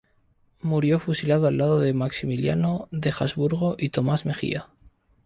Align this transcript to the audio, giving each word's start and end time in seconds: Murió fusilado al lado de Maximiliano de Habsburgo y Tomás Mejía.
Murió 0.63 0.97
fusilado 0.97 1.45
al 1.45 1.57
lado 1.59 1.79
de 1.79 1.93
Maximiliano 1.93 2.87
de 2.89 3.11
Habsburgo 3.15 3.75
y 3.77 3.89
Tomás 3.89 4.25
Mejía. 4.25 4.67